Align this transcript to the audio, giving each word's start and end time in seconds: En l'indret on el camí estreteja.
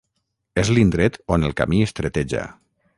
En 0.61 0.71
l'indret 0.77 1.21
on 1.37 1.47
el 1.51 1.55
camí 1.63 1.85
estreteja. 1.91 2.45